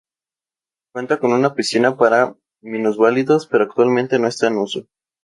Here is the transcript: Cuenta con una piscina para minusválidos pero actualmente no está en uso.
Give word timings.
Cuenta 0.95 1.19
con 1.19 1.31
una 1.31 1.53
piscina 1.53 1.95
para 1.95 2.35
minusválidos 2.63 3.45
pero 3.45 3.65
actualmente 3.65 4.17
no 4.17 4.27
está 4.27 4.47
en 4.47 4.57
uso. 4.57 4.87